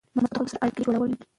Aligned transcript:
مثبتو 0.15 0.39
خلکو 0.39 0.49
سره 0.51 0.61
اړیکه 0.65 0.81
جوړول 0.85 1.01
مهم 1.01 1.11
دي. 1.17 1.21